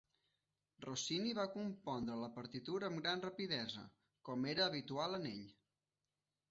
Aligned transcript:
Rossini 0.85 1.33
va 1.39 1.45
compondre 1.57 2.15
la 2.23 2.31
partitura 2.39 2.89
amb 2.91 3.03
gran 3.05 3.23
rapidesa, 3.29 3.85
com 4.31 4.53
era 4.55 4.69
habitual 4.71 5.19
en 5.21 5.31
ell. 5.37 5.47